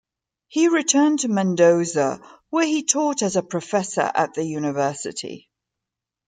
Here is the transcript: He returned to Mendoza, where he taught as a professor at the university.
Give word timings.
He 0.47 0.67
returned 0.67 1.19
to 1.19 1.27
Mendoza, 1.27 2.21
where 2.49 2.65
he 2.65 2.81
taught 2.81 3.21
as 3.21 3.35
a 3.35 3.43
professor 3.43 4.11
at 4.15 4.33
the 4.33 4.43
university. 4.43 5.47